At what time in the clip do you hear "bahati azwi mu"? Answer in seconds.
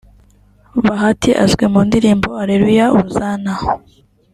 0.87-1.79